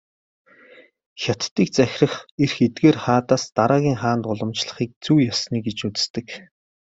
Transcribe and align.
Хятадыг 1.21 1.69
захирах 1.77 2.15
эрх 2.43 2.55
эдгээр 2.65 2.97
хаадаас 3.03 3.43
дараагийн 3.57 3.97
хаанд 4.01 4.23
уламжлахыг 4.31 4.89
"зүй 5.03 5.19
ёсны" 5.31 5.57
гэж 5.65 5.77
үздэг. 5.87 6.27